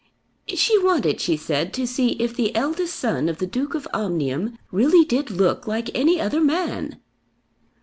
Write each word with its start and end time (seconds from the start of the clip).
"She 0.47 0.79
wanted, 0.83 1.21
she 1.21 1.37
said, 1.37 1.75
to 1.75 1.85
see 1.85 2.13
if 2.13 2.35
the 2.35 2.55
eldest 2.55 2.95
son 2.95 3.29
of 3.29 3.37
the 3.37 3.45
Duke 3.45 3.75
of 3.75 3.87
Omnium 3.93 4.57
really 4.71 5.05
did 5.05 5.29
look 5.29 5.67
like 5.67 5.91
any 5.93 6.19
other 6.19 6.41
man." 6.41 6.99